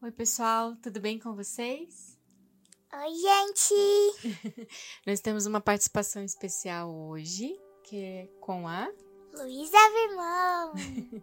Oi, 0.00 0.12
pessoal, 0.12 0.76
tudo 0.76 1.00
bem 1.00 1.18
com 1.18 1.34
vocês? 1.34 2.16
Oi, 2.94 3.14
gente! 3.16 4.68
Nós 5.04 5.18
temos 5.18 5.44
uma 5.44 5.60
participação 5.60 6.22
especial 6.22 6.88
hoje, 6.94 7.58
que 7.82 7.96
é 8.04 8.28
com 8.40 8.68
a 8.68 8.88
Luísa 9.34 9.76
Vermão. 9.92 10.72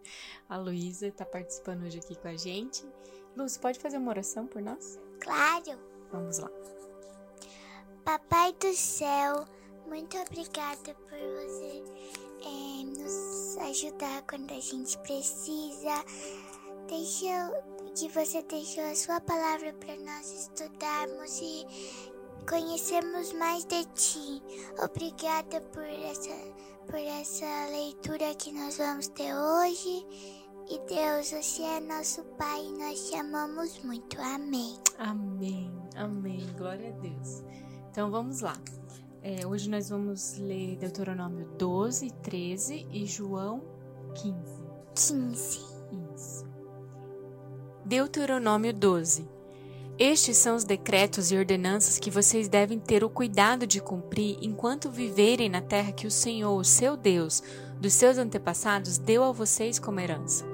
a 0.46 0.58
Luísa 0.58 1.06
está 1.06 1.24
participando 1.24 1.84
hoje 1.84 2.00
aqui 2.00 2.16
com 2.16 2.28
a 2.28 2.36
gente. 2.36 2.84
Luz, 3.34 3.56
pode 3.56 3.78
fazer 3.78 3.96
uma 3.96 4.10
oração 4.10 4.46
por 4.46 4.60
nós? 4.60 4.98
Claro! 5.20 5.80
Vamos 6.12 6.38
lá. 6.38 6.50
Papai 8.04 8.52
do 8.52 8.74
céu, 8.74 9.46
muito 9.86 10.18
obrigada 10.18 10.94
por 10.94 11.18
você 11.18 11.82
é, 12.44 12.84
nos 12.84 13.56
ajudar 13.70 14.20
quando 14.26 14.52
a 14.52 14.60
gente 14.60 14.98
precisa. 14.98 16.04
Deixa 16.88 17.50
que 17.96 18.10
você 18.10 18.42
deixou 18.42 18.84
a 18.84 18.94
sua 18.94 19.18
palavra 19.22 19.72
para 19.72 19.96
nós 19.96 20.30
estudarmos 20.30 21.40
e 21.40 21.66
conhecermos 22.46 23.32
mais 23.32 23.64
de 23.64 23.84
ti. 23.94 24.42
Obrigada 24.84 25.62
por 25.72 25.82
essa, 25.82 26.34
por 26.86 26.98
essa 26.98 27.46
leitura 27.70 28.34
que 28.34 28.52
nós 28.52 28.76
vamos 28.76 29.08
ter 29.08 29.34
hoje. 29.34 30.06
E 30.68 30.78
Deus, 30.86 31.30
você 31.30 31.62
é 31.62 31.80
nosso 31.80 32.22
Pai 32.36 32.66
e 32.66 32.78
nós 32.78 33.08
te 33.08 33.16
amamos 33.16 33.82
muito. 33.82 34.20
Amém. 34.20 34.76
Amém, 34.98 35.72
amém. 35.94 36.46
Glória 36.58 36.90
a 36.90 37.00
Deus. 37.00 37.42
Então 37.90 38.10
vamos 38.10 38.42
lá. 38.42 38.60
É, 39.22 39.46
hoje 39.46 39.70
nós 39.70 39.88
vamos 39.88 40.36
ler 40.36 40.76
Deuteronômio 40.76 41.48
12, 41.56 42.10
13 42.22 42.86
e 42.90 43.06
João 43.06 43.62
15. 44.14 44.66
15. 44.94 45.75
Deuteronômio 47.86 48.72
12. 48.72 49.28
Estes 49.96 50.38
são 50.38 50.56
os 50.56 50.64
decretos 50.64 51.30
e 51.30 51.36
ordenanças 51.36 52.00
que 52.00 52.10
vocês 52.10 52.48
devem 52.48 52.80
ter 52.80 53.04
o 53.04 53.08
cuidado 53.08 53.64
de 53.64 53.80
cumprir 53.80 54.36
enquanto 54.42 54.90
viverem 54.90 55.48
na 55.48 55.60
terra 55.60 55.92
que 55.92 56.04
o 56.04 56.10
Senhor, 56.10 56.58
o 56.58 56.64
seu 56.64 56.96
Deus, 56.96 57.44
dos 57.80 57.92
seus 57.92 58.18
antepassados, 58.18 58.98
deu 58.98 59.22
a 59.22 59.30
vocês 59.30 59.78
como 59.78 60.00
herança. 60.00 60.44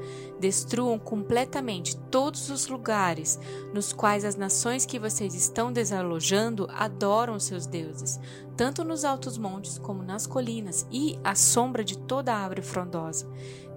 Destruam 0.43 0.98
completamente 0.98 1.97
todos 2.11 2.51
os 2.51 2.67
lugares 2.67 3.39
nos 3.73 3.93
quais 3.93 4.25
as 4.25 4.35
nações 4.35 4.85
que 4.85 4.98
vocês 4.98 5.37
estão 5.37 5.73
desalojando 5.73 6.67
adoram 6.73 7.39
seus 7.39 7.65
deuses, 7.65 8.19
tanto 8.57 8.83
nos 8.83 9.05
altos 9.05 9.39
montes 9.39 9.79
como 9.79 10.03
nas 10.03 10.27
colinas 10.27 10.85
e 10.91 11.17
à 11.23 11.37
sombra 11.37 11.85
de 11.85 11.97
toda 11.97 12.35
árvore 12.35 12.61
frondosa 12.61 13.25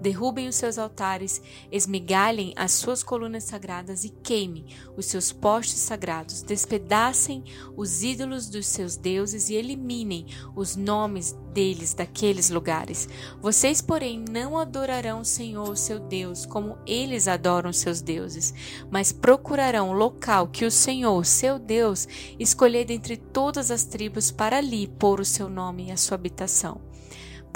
derrubem 0.00 0.48
os 0.48 0.56
seus 0.56 0.78
altares, 0.78 1.40
esmigalhem 1.70 2.52
as 2.56 2.72
suas 2.72 3.02
colunas 3.02 3.44
sagradas 3.44 4.04
e 4.04 4.10
queimem 4.10 4.66
os 4.96 5.06
seus 5.06 5.32
postes 5.32 5.78
sagrados, 5.78 6.42
despedacem 6.42 7.44
os 7.76 8.02
ídolos 8.02 8.48
dos 8.48 8.66
seus 8.66 8.96
deuses 8.96 9.48
e 9.50 9.54
eliminem 9.54 10.26
os 10.54 10.76
nomes 10.76 11.32
deles 11.52 11.94
daqueles 11.94 12.50
lugares. 12.50 13.08
Vocês, 13.40 13.80
porém, 13.80 14.22
não 14.30 14.58
adorarão 14.58 15.20
o 15.20 15.24
Senhor, 15.24 15.76
seu 15.76 15.98
Deus, 15.98 16.44
como 16.56 16.78
eles 16.86 17.28
adoram 17.28 17.70
seus 17.70 18.00
deuses, 18.00 18.54
mas 18.90 19.12
procurarão 19.12 19.90
o 19.90 19.92
local 19.92 20.48
que 20.48 20.64
o 20.64 20.70
Senhor, 20.70 21.22
seu 21.26 21.58
Deus, 21.58 22.08
escolher 22.38 22.86
dentre 22.86 23.14
todas 23.14 23.70
as 23.70 23.84
tribos 23.84 24.30
para 24.30 24.56
ali 24.56 24.86
pôr 24.86 25.20
o 25.20 25.24
seu 25.24 25.50
nome 25.50 25.88
e 25.88 25.92
a 25.92 25.98
sua 25.98 26.14
habitação. 26.14 26.80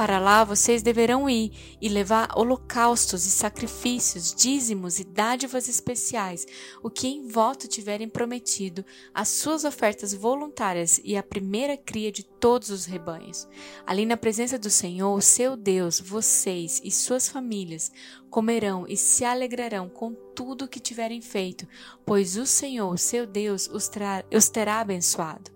Para 0.01 0.19
lá 0.19 0.45
vocês 0.45 0.83
deverão 0.83 1.29
ir 1.29 1.53
e 1.79 1.87
levar 1.87 2.31
holocaustos 2.35 3.27
e 3.27 3.31
sacrifícios, 3.31 4.35
dízimos 4.35 4.99
e 4.99 5.05
dádivas 5.05 5.69
especiais, 5.69 6.47
o 6.83 6.89
que 6.89 7.07
em 7.07 7.29
voto 7.29 7.69
tiverem 7.69 8.09
prometido, 8.09 8.83
as 9.13 9.29
suas 9.29 9.63
ofertas 9.63 10.15
voluntárias 10.15 10.99
e 11.05 11.19
a 11.19 11.23
primeira 11.23 11.77
cria 11.77 12.11
de 12.11 12.25
todos 12.25 12.71
os 12.71 12.87
rebanhos. 12.87 13.47
Ali 13.87 14.07
na 14.07 14.17
presença 14.17 14.59
do 14.59 14.71
Senhor, 14.71 15.21
seu 15.21 15.55
Deus, 15.55 16.01
vocês 16.01 16.81
e 16.83 16.91
suas 16.91 17.29
famílias 17.29 17.93
comerão 18.31 18.87
e 18.89 18.97
se 18.97 19.23
alegrarão 19.23 19.87
com 19.87 20.15
tudo 20.35 20.65
o 20.65 20.69
que 20.69 20.81
tiverem 20.81 21.21
feito, 21.21 21.69
pois 22.07 22.39
o 22.39 22.47
Senhor, 22.47 22.99
seu 22.99 23.27
Deus, 23.27 23.69
os, 23.71 23.91
os 24.35 24.49
terá 24.49 24.81
abençoado. 24.81 25.51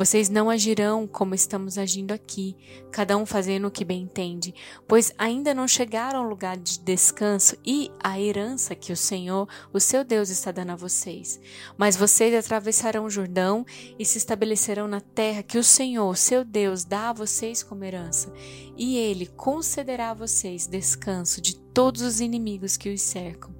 Vocês 0.00 0.30
não 0.30 0.48
agirão 0.48 1.06
como 1.06 1.34
estamos 1.34 1.76
agindo 1.76 2.12
aqui, 2.12 2.56
cada 2.90 3.18
um 3.18 3.26
fazendo 3.26 3.66
o 3.66 3.70
que 3.70 3.84
bem 3.84 4.04
entende, 4.04 4.54
pois 4.88 5.12
ainda 5.18 5.52
não 5.52 5.68
chegaram 5.68 6.20
ao 6.20 6.26
lugar 6.26 6.56
de 6.56 6.80
descanso 6.80 7.54
e 7.66 7.90
à 8.02 8.18
herança 8.18 8.74
que 8.74 8.94
o 8.94 8.96
Senhor, 8.96 9.46
o 9.70 9.78
seu 9.78 10.02
Deus, 10.02 10.30
está 10.30 10.50
dando 10.50 10.70
a 10.70 10.74
vocês. 10.74 11.38
Mas 11.76 11.96
vocês 11.96 12.34
atravessarão 12.34 13.04
o 13.04 13.10
Jordão 13.10 13.62
e 13.98 14.06
se 14.06 14.16
estabelecerão 14.16 14.88
na 14.88 15.02
terra 15.02 15.42
que 15.42 15.58
o 15.58 15.62
Senhor, 15.62 16.16
seu 16.16 16.46
Deus, 16.46 16.82
dá 16.82 17.10
a 17.10 17.12
vocês 17.12 17.62
como 17.62 17.84
herança, 17.84 18.32
e 18.78 18.96
ele 18.96 19.26
concederá 19.26 20.12
a 20.12 20.14
vocês 20.14 20.66
descanso 20.66 21.42
de 21.42 21.56
todos 21.56 22.00
os 22.00 22.22
inimigos 22.22 22.78
que 22.78 22.88
os 22.88 23.02
cercam, 23.02 23.54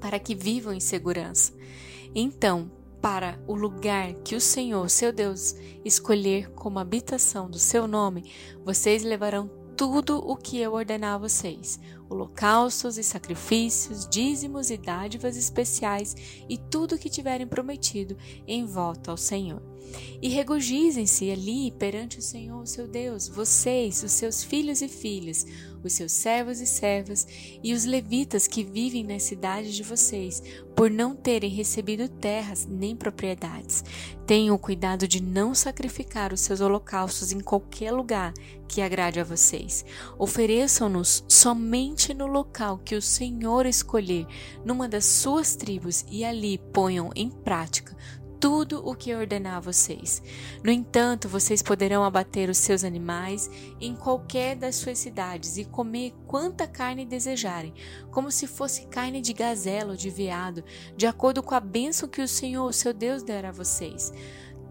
para 0.00 0.20
que 0.20 0.36
vivam 0.36 0.72
em 0.72 0.78
segurança. 0.78 1.52
Então, 2.14 2.77
para 3.00 3.38
o 3.46 3.54
lugar 3.54 4.12
que 4.24 4.34
o 4.34 4.40
Senhor, 4.40 4.88
seu 4.90 5.12
Deus, 5.12 5.54
escolher 5.84 6.50
como 6.50 6.78
habitação 6.78 7.48
do 7.48 7.58
seu 7.58 7.86
nome, 7.86 8.32
vocês 8.64 9.02
levarão 9.02 9.50
tudo 9.76 10.18
o 10.18 10.36
que 10.36 10.58
eu 10.58 10.72
ordenar 10.72 11.14
a 11.14 11.18
vocês: 11.18 11.78
holocaustos 12.10 12.98
e 12.98 13.04
sacrifícios, 13.04 14.08
dízimos 14.08 14.70
e 14.70 14.76
dádivas 14.76 15.36
especiais 15.36 16.16
e 16.48 16.58
tudo 16.58 16.96
o 16.96 16.98
que 16.98 17.08
tiverem 17.08 17.46
prometido 17.46 18.16
em 18.46 18.66
volta 18.66 19.12
ao 19.12 19.16
Senhor. 19.16 19.62
E 20.20 20.28
regozijem-se 20.28 21.30
ali 21.30 21.70
perante 21.70 22.18
o 22.18 22.22
Senhor, 22.22 22.66
seu 22.66 22.88
Deus, 22.88 23.28
vocês, 23.28 24.02
os 24.02 24.12
seus 24.12 24.42
filhos 24.42 24.82
e 24.82 24.88
filhas, 24.88 25.46
os 25.84 25.92
seus 25.92 26.10
servos 26.10 26.60
e 26.60 26.66
servas 26.66 27.26
e 27.62 27.72
os 27.72 27.84
levitas 27.84 28.48
que 28.48 28.64
vivem 28.64 29.04
nas 29.04 29.22
cidades 29.22 29.74
de 29.74 29.82
vocês, 29.84 30.42
por 30.74 30.90
não 30.90 31.14
terem 31.14 31.50
recebido 31.50 32.08
terras 32.08 32.66
nem 32.66 32.96
propriedades. 32.96 33.84
Tenham 34.26 34.56
o 34.56 34.58
cuidado 34.58 35.06
de 35.08 35.22
não 35.22 35.54
sacrificar 35.54 36.32
os 36.32 36.40
seus 36.40 36.60
holocaustos 36.60 37.32
em 37.32 37.40
qualquer 37.40 37.92
lugar 37.92 38.34
que 38.68 38.82
agrade 38.82 39.18
a 39.18 39.24
vocês. 39.24 39.84
Ofereçam-nos 40.18 41.24
somente 41.26 42.12
no 42.12 42.26
local 42.26 42.78
que 42.78 42.94
o 42.94 43.02
Senhor 43.02 43.66
escolher, 43.66 44.26
numa 44.64 44.88
das 44.88 45.06
suas 45.06 45.56
tribos, 45.56 46.04
e 46.10 46.24
ali 46.24 46.58
ponham 46.72 47.10
em 47.14 47.30
prática 47.30 47.96
tudo 48.40 48.86
o 48.88 48.94
que 48.94 49.14
ordenar 49.14 49.56
a 49.56 49.60
vocês. 49.60 50.22
No 50.62 50.70
entanto, 50.70 51.28
vocês 51.28 51.62
poderão 51.62 52.04
abater 52.04 52.48
os 52.48 52.58
seus 52.58 52.84
animais 52.84 53.50
em 53.80 53.94
qualquer 53.94 54.56
das 54.56 54.76
suas 54.76 54.98
cidades 54.98 55.56
e 55.56 55.64
comer 55.64 56.14
quanta 56.26 56.66
carne 56.66 57.04
desejarem, 57.04 57.74
como 58.10 58.30
se 58.30 58.46
fosse 58.46 58.86
carne 58.86 59.20
de 59.20 59.32
gazela 59.32 59.92
ou 59.92 59.96
de 59.96 60.10
veado, 60.10 60.64
de 60.96 61.06
acordo 61.06 61.42
com 61.42 61.54
a 61.54 61.60
bênção 61.60 62.08
que 62.08 62.22
o 62.22 62.28
Senhor, 62.28 62.72
seu 62.72 62.92
Deus, 62.92 63.22
der 63.22 63.44
a 63.44 63.52
vocês. 63.52 64.12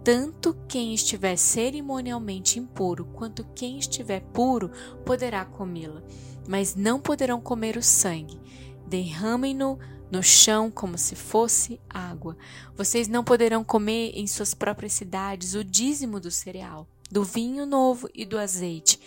Tanto 0.03 0.55
quem 0.69 0.93
estiver 0.93 1.35
cerimonialmente 1.35 2.59
impuro 2.59 3.05
quanto 3.13 3.45
quem 3.53 3.77
estiver 3.77 4.21
puro 4.21 4.71
poderá 5.05 5.43
comê-la, 5.43 6.01
mas 6.47 6.75
não 6.75 6.99
poderão 6.99 7.41
comer 7.41 7.75
o 7.75 7.83
sangue. 7.83 8.39
Derramem-no 8.87 9.77
no 10.09 10.23
chão 10.23 10.71
como 10.71 10.97
se 10.97 11.15
fosse 11.15 11.79
água. 11.89 12.37
Vocês 12.75 13.07
não 13.07 13.23
poderão 13.23 13.63
comer 13.63 14.13
em 14.15 14.25
suas 14.25 14.53
próprias 14.53 14.93
cidades 14.93 15.53
o 15.53 15.63
dízimo 15.63 16.19
do 16.19 16.31
cereal, 16.31 16.87
do 17.11 17.23
vinho 17.23 17.65
novo 17.65 18.09
e 18.13 18.25
do 18.25 18.37
azeite, 18.37 18.99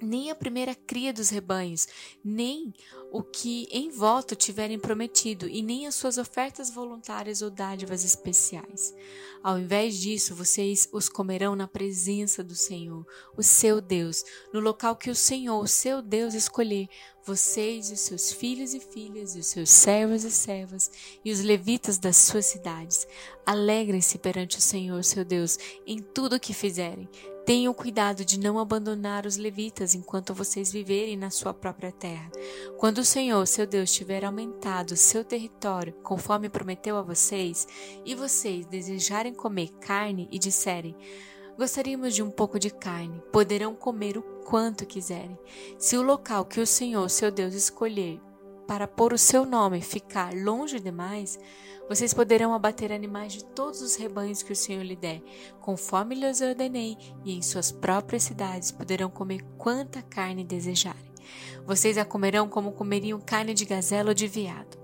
nem 0.00 0.30
a 0.30 0.34
primeira 0.34 0.74
cria 0.74 1.12
dos 1.12 1.30
rebanhos, 1.30 1.86
nem 2.24 2.72
o 3.12 3.22
que 3.22 3.66
em 3.70 3.90
voto 3.90 4.34
tiverem 4.34 4.78
prometido, 4.78 5.48
e 5.48 5.62
nem 5.62 5.86
as 5.86 5.94
suas 5.94 6.18
ofertas 6.18 6.70
voluntárias 6.70 7.42
ou 7.42 7.50
dádivas 7.50 8.04
especiais. 8.04 8.94
Ao 9.42 9.58
invés 9.58 9.98
disso, 9.98 10.34
vocês 10.34 10.88
os 10.92 11.08
comerão 11.08 11.56
na 11.56 11.66
presença 11.66 12.44
do 12.44 12.54
Senhor, 12.54 13.06
o 13.36 13.42
seu 13.42 13.80
Deus, 13.80 14.22
no 14.52 14.60
local 14.60 14.94
que 14.96 15.10
o 15.10 15.14
Senhor, 15.14 15.58
o 15.62 15.66
seu 15.66 16.02
Deus, 16.02 16.34
escolher, 16.34 16.88
vocês 17.24 17.90
e 17.90 17.94
os 17.94 18.00
seus 18.00 18.32
filhos 18.32 18.74
e 18.74 18.80
filhas, 18.80 19.34
e 19.34 19.40
os 19.40 19.46
seus 19.46 19.70
servos 19.70 20.24
e 20.24 20.30
servas, 20.30 20.90
e 21.24 21.32
os 21.32 21.40
levitas 21.40 21.98
das 21.98 22.16
suas 22.16 22.46
cidades. 22.46 23.06
Alegrem-se 23.46 24.18
perante 24.18 24.58
o 24.58 24.62
Senhor, 24.62 25.02
seu 25.04 25.24
Deus, 25.24 25.58
em 25.86 25.98
tudo 25.98 26.36
o 26.36 26.40
que 26.40 26.52
fizerem. 26.52 27.08
Tenham 27.44 27.74
cuidado 27.74 28.24
de 28.24 28.38
não 28.38 28.58
abandonar 28.58 29.26
os 29.26 29.36
levitas 29.36 29.94
enquanto 29.94 30.34
vocês 30.34 30.70
viverem 30.70 31.16
na 31.16 31.30
sua 31.30 31.52
própria 31.52 31.90
terra. 31.90 32.30
Quando 32.76 32.98
o 32.98 33.04
Senhor, 33.04 33.44
seu 33.46 33.66
Deus, 33.66 33.92
tiver 33.92 34.24
aumentado 34.24 34.96
seu 34.96 35.24
território, 35.24 35.94
conforme 36.02 36.48
prometeu 36.48 36.96
a 36.96 37.02
vocês, 37.02 37.66
e 38.04 38.14
vocês 38.14 38.66
desejarem 38.66 39.34
comer 39.34 39.70
carne 39.80 40.28
e 40.30 40.38
disserem: 40.38 40.94
Gostaríamos 41.56 42.14
de 42.14 42.22
um 42.22 42.30
pouco 42.30 42.58
de 42.58 42.70
carne, 42.70 43.22
poderão 43.32 43.74
comer 43.74 44.16
o 44.16 44.22
quanto 44.22 44.86
quiserem. 44.86 45.38
Se 45.78 45.96
o 45.96 46.02
local 46.02 46.44
que 46.44 46.60
o 46.60 46.66
Senhor, 46.66 47.08
seu 47.08 47.30
Deus, 47.30 47.54
escolher 47.54 48.20
para 48.70 48.86
pôr 48.86 49.12
o 49.12 49.18
seu 49.18 49.44
nome 49.44 49.80
ficar 49.80 50.32
longe 50.32 50.78
demais, 50.78 51.40
vocês 51.88 52.14
poderão 52.14 52.54
abater 52.54 52.92
animais 52.92 53.32
de 53.32 53.44
todos 53.44 53.82
os 53.82 53.96
rebanhos 53.96 54.44
que 54.44 54.52
o 54.52 54.56
Senhor 54.56 54.84
lhe 54.84 54.94
der, 54.94 55.20
conforme 55.60 56.14
lhes 56.14 56.40
ordenei, 56.40 56.96
e 57.24 57.36
em 57.36 57.42
suas 57.42 57.72
próprias 57.72 58.22
cidades 58.22 58.70
poderão 58.70 59.10
comer 59.10 59.42
quanta 59.58 60.00
carne 60.02 60.44
desejarem. 60.44 61.10
Vocês 61.66 61.98
a 61.98 62.04
comerão 62.04 62.48
como 62.48 62.70
comeriam 62.70 63.20
carne 63.20 63.54
de 63.54 63.64
gazela 63.64 64.10
ou 64.10 64.14
de 64.14 64.28
veado 64.28 64.79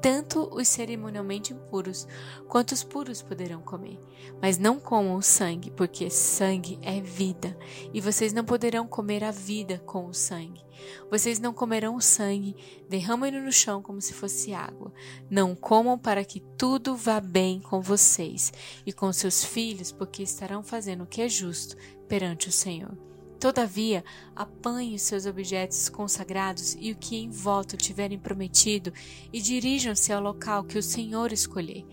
tanto 0.00 0.48
os 0.54 0.68
cerimonialmente 0.68 1.52
impuros 1.52 2.06
quanto 2.48 2.72
os 2.72 2.84
puros 2.84 3.22
poderão 3.22 3.60
comer. 3.60 4.00
Mas 4.40 4.58
não 4.58 4.78
comam 4.78 5.16
o 5.16 5.22
sangue, 5.22 5.70
porque 5.70 6.10
sangue 6.10 6.78
é 6.82 7.00
vida, 7.00 7.56
e 7.92 8.00
vocês 8.00 8.32
não 8.32 8.44
poderão 8.44 8.86
comer 8.86 9.24
a 9.24 9.30
vida 9.30 9.78
com 9.84 10.06
o 10.06 10.14
sangue. 10.14 10.64
Vocês 11.10 11.38
não 11.38 11.52
comerão 11.52 11.96
o 11.96 12.00
sangue, 12.00 12.54
derramem-no 12.88 13.42
no 13.42 13.52
chão 13.52 13.82
como 13.82 14.00
se 14.00 14.12
fosse 14.12 14.52
água. 14.52 14.92
Não 15.28 15.54
comam 15.54 15.98
para 15.98 16.24
que 16.24 16.40
tudo 16.56 16.96
vá 16.96 17.20
bem 17.20 17.60
com 17.60 17.80
vocês 17.80 18.52
e 18.86 18.92
com 18.92 19.12
seus 19.12 19.44
filhos, 19.44 19.90
porque 19.90 20.22
estarão 20.22 20.62
fazendo 20.62 21.04
o 21.04 21.06
que 21.06 21.22
é 21.22 21.28
justo 21.28 21.76
perante 22.06 22.48
o 22.48 22.52
Senhor. 22.52 23.07
Todavia, 23.38 24.04
apanhe 24.34 24.96
os 24.96 25.02
seus 25.02 25.24
objetos 25.24 25.88
consagrados 25.88 26.76
e 26.80 26.90
o 26.90 26.96
que 26.96 27.16
em 27.16 27.30
voto 27.30 27.76
tiverem 27.76 28.18
prometido, 28.18 28.92
e 29.32 29.40
dirijam-se 29.40 30.12
ao 30.12 30.20
local 30.20 30.64
que 30.64 30.76
o 30.76 30.82
Senhor 30.82 31.32
escolher. 31.32 31.86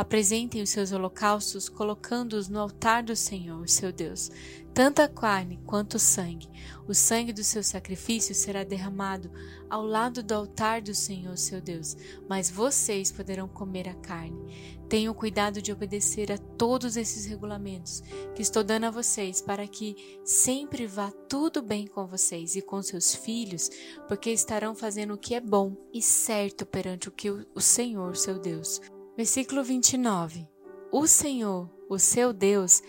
Apresentem 0.00 0.62
os 0.62 0.70
seus 0.70 0.92
holocaustos, 0.92 1.68
colocando-os 1.68 2.48
no 2.48 2.58
altar 2.58 3.02
do 3.02 3.14
Senhor, 3.14 3.68
seu 3.68 3.92
Deus 3.92 4.30
tanto 4.72 5.02
a 5.02 5.08
carne 5.08 5.58
quanto 5.66 5.94
o 5.94 5.98
sangue. 5.98 6.48
O 6.86 6.94
sangue 6.94 7.32
do 7.32 7.42
seu 7.42 7.62
sacrifício 7.62 8.34
será 8.34 8.64
derramado 8.64 9.30
ao 9.68 9.84
lado 9.84 10.22
do 10.22 10.32
altar 10.32 10.80
do 10.80 10.94
Senhor 10.94 11.36
seu 11.36 11.60
Deus, 11.60 11.96
mas 12.28 12.50
vocês 12.50 13.10
poderão 13.10 13.48
comer 13.48 13.88
a 13.88 13.94
carne. 13.94 14.78
Tenham 14.88 15.14
cuidado 15.14 15.62
de 15.62 15.72
obedecer 15.72 16.32
a 16.32 16.38
todos 16.38 16.96
esses 16.96 17.24
regulamentos 17.26 18.02
que 18.34 18.42
estou 18.42 18.64
dando 18.64 18.84
a 18.84 18.90
vocês, 18.90 19.40
para 19.40 19.66
que 19.66 20.18
sempre 20.24 20.86
vá 20.86 21.10
tudo 21.28 21.62
bem 21.62 21.86
com 21.86 22.06
vocês 22.06 22.56
e 22.56 22.62
com 22.62 22.82
seus 22.82 23.14
filhos, 23.14 23.70
porque 24.08 24.30
estarão 24.30 24.74
fazendo 24.74 25.14
o 25.14 25.18
que 25.18 25.34
é 25.34 25.40
bom 25.40 25.76
e 25.92 26.02
certo 26.02 26.66
perante 26.66 27.08
o 27.08 27.12
que 27.12 27.30
o 27.30 27.60
Senhor 27.60 28.16
seu 28.16 28.38
Deus. 28.38 28.80
Versículo 29.20 29.62
29. 29.62 30.48
O 30.90 31.06
Senhor, 31.06 31.70
o 31.90 31.98
seu 31.98 32.32
Deus, 32.32 32.82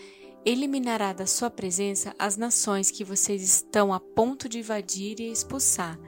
eliminará 0.46 1.12
da 1.12 1.26
sua 1.26 1.50
presença 1.50 2.14
as 2.18 2.38
nações 2.38 2.90
que 2.90 3.04
vocês 3.04 3.42
estão 3.42 3.92
a 3.92 4.00
ponto 4.00 4.48
de 4.48 4.60
invadir 4.60 5.20
e 5.20 5.30
expulsar. 5.30 6.00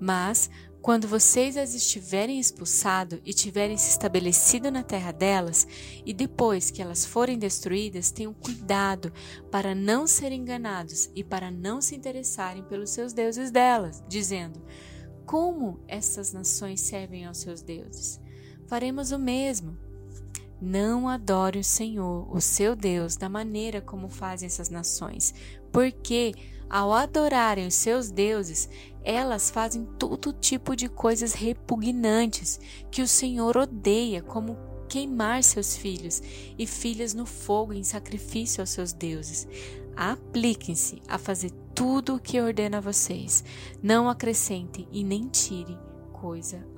Mas, 0.00 0.48
quando 0.80 1.08
vocês 1.08 1.56
as 1.56 1.74
estiverem 1.74 2.38
expulsado 2.38 3.20
e 3.24 3.34
tiverem 3.34 3.76
se 3.76 3.90
estabelecido 3.90 4.70
na 4.70 4.84
terra 4.84 5.10
delas, 5.10 5.66
e 6.06 6.14
depois 6.14 6.70
que 6.70 6.80
elas 6.80 7.04
forem 7.04 7.36
destruídas, 7.36 8.12
tenham 8.12 8.32
cuidado 8.32 9.12
para 9.50 9.74
não 9.74 10.06
serem 10.06 10.42
enganados 10.42 11.10
e 11.16 11.24
para 11.24 11.50
não 11.50 11.80
se 11.80 11.96
interessarem 11.96 12.62
pelos 12.62 12.90
seus 12.90 13.12
deuses 13.12 13.50
delas, 13.50 14.04
dizendo: 14.06 14.64
Como 15.26 15.82
essas 15.88 16.32
nações 16.32 16.80
servem 16.80 17.26
aos 17.26 17.38
seus 17.38 17.60
deuses? 17.60 18.22
Faremos 18.66 19.12
o 19.12 19.18
mesmo. 19.18 19.76
Não 20.60 21.08
adore 21.08 21.58
o 21.58 21.64
Senhor, 21.64 22.26
o 22.34 22.40
seu 22.40 22.74
Deus, 22.74 23.16
da 23.16 23.28
maneira 23.28 23.80
como 23.80 24.08
fazem 24.08 24.46
essas 24.46 24.70
nações, 24.70 25.34
porque 25.70 26.34
ao 26.70 26.92
adorarem 26.92 27.66
os 27.66 27.74
seus 27.74 28.10
deuses, 28.10 28.68
elas 29.02 29.50
fazem 29.50 29.84
todo 29.98 30.32
tipo 30.32 30.74
de 30.74 30.88
coisas 30.88 31.34
repugnantes 31.34 32.58
que 32.90 33.02
o 33.02 33.08
Senhor 33.08 33.56
odeia, 33.56 34.22
como 34.22 34.56
queimar 34.88 35.42
seus 35.42 35.76
filhos 35.76 36.22
e 36.58 36.66
filhas 36.66 37.12
no 37.12 37.26
fogo 37.26 37.72
em 37.72 37.84
sacrifício 37.84 38.62
aos 38.62 38.70
seus 38.70 38.92
deuses. 38.92 39.46
Apliquem-se 39.96 41.02
a 41.06 41.18
fazer 41.18 41.50
tudo 41.74 42.16
o 42.16 42.20
que 42.20 42.40
ordena 42.40 42.78
a 42.78 42.80
vocês. 42.80 43.44
Não 43.82 44.08
acrescentem 44.08 44.88
e 44.90 45.04
nem 45.04 45.28
tirem 45.28 45.78
coisa. 46.12 46.73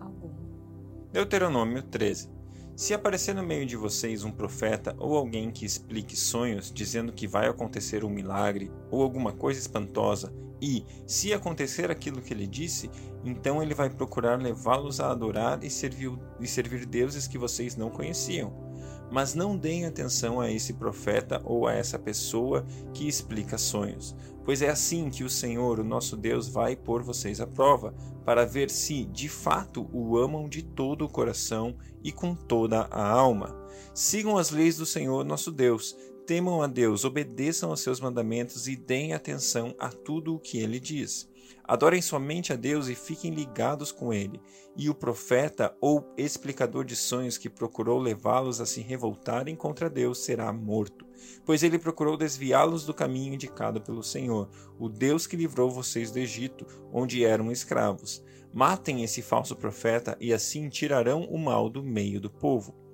Deuteronômio 1.12 1.82
13 1.82 2.36
se 2.76 2.92
aparecer 2.92 3.34
no 3.34 3.42
meio 3.42 3.64
de 3.64 3.74
vocês 3.74 4.22
um 4.22 4.30
profeta 4.30 4.94
ou 4.98 5.16
alguém 5.16 5.50
que 5.50 5.64
explique 5.64 6.14
sonhos, 6.14 6.70
dizendo 6.70 7.10
que 7.10 7.26
vai 7.26 7.48
acontecer 7.48 8.04
um 8.04 8.10
milagre 8.10 8.70
ou 8.90 9.02
alguma 9.02 9.32
coisa 9.32 9.58
espantosa, 9.58 10.30
e, 10.60 10.84
se 11.06 11.32
acontecer 11.32 11.90
aquilo 11.90 12.20
que 12.20 12.34
ele 12.34 12.46
disse, 12.46 12.90
então 13.24 13.62
ele 13.62 13.74
vai 13.74 13.88
procurar 13.88 14.40
levá-los 14.40 15.00
a 15.00 15.10
adorar 15.10 15.64
e 15.64 15.70
servir, 15.70 16.12
e 16.38 16.46
servir 16.46 16.84
deuses 16.84 17.26
que 17.26 17.38
vocês 17.38 17.76
não 17.76 17.88
conheciam. 17.88 18.65
Mas 19.10 19.34
não 19.34 19.56
deem 19.56 19.86
atenção 19.86 20.40
a 20.40 20.50
esse 20.50 20.72
profeta 20.74 21.40
ou 21.44 21.66
a 21.66 21.72
essa 21.72 21.98
pessoa 21.98 22.66
que 22.92 23.06
explica 23.06 23.56
sonhos, 23.56 24.16
pois 24.44 24.62
é 24.62 24.68
assim 24.68 25.10
que 25.10 25.24
o 25.24 25.30
Senhor, 25.30 25.78
o 25.78 25.84
nosso 25.84 26.16
Deus, 26.16 26.48
vai 26.48 26.76
pôr 26.76 27.02
vocês 27.02 27.40
à 27.40 27.46
prova, 27.46 27.94
para 28.24 28.44
ver 28.44 28.70
se, 28.70 29.04
de 29.04 29.28
fato, 29.28 29.88
o 29.92 30.18
amam 30.18 30.48
de 30.48 30.62
todo 30.62 31.04
o 31.04 31.08
coração 31.08 31.76
e 32.02 32.10
com 32.10 32.34
toda 32.34 32.80
a 32.90 33.08
alma. 33.08 33.56
Sigam 33.94 34.36
as 34.36 34.50
leis 34.50 34.76
do 34.76 34.84
Senhor, 34.84 35.24
nosso 35.24 35.52
Deus, 35.52 35.96
temam 36.26 36.60
a 36.60 36.66
Deus, 36.66 37.04
obedeçam 37.04 37.70
aos 37.70 37.80
seus 37.80 38.00
mandamentos 38.00 38.66
e 38.66 38.74
deem 38.74 39.14
atenção 39.14 39.74
a 39.78 39.88
tudo 39.88 40.34
o 40.34 40.40
que 40.40 40.58
ele 40.58 40.80
diz. 40.80 41.28
Adorem 41.64 42.00
somente 42.00 42.52
a 42.52 42.56
Deus 42.56 42.88
e 42.88 42.94
fiquem 42.94 43.32
ligados 43.32 43.90
com 43.90 44.12
Ele. 44.12 44.40
E 44.76 44.88
o 44.88 44.94
profeta 44.94 45.76
ou 45.80 46.12
explicador 46.16 46.84
de 46.84 46.94
sonhos 46.94 47.38
que 47.38 47.48
procurou 47.48 47.98
levá-los 47.98 48.60
a 48.60 48.66
se 48.66 48.80
revoltarem 48.80 49.56
contra 49.56 49.90
Deus 49.90 50.18
será 50.18 50.52
morto, 50.52 51.06
pois 51.44 51.62
ele 51.62 51.78
procurou 51.78 52.16
desviá-los 52.16 52.84
do 52.84 52.94
caminho 52.94 53.34
indicado 53.34 53.80
pelo 53.80 54.02
Senhor, 54.02 54.48
o 54.78 54.88
Deus 54.88 55.26
que 55.26 55.36
livrou 55.36 55.70
vocês 55.70 56.10
do 56.10 56.18
Egito, 56.18 56.66
onde 56.92 57.24
eram 57.24 57.50
escravos. 57.50 58.22
Matem 58.52 59.02
esse 59.02 59.20
falso 59.20 59.56
profeta 59.56 60.16
e 60.20 60.32
assim 60.32 60.68
tirarão 60.68 61.24
o 61.24 61.38
mal 61.38 61.68
do 61.68 61.82
meio 61.82 62.20
do 62.20 62.30
povo. 62.30 62.85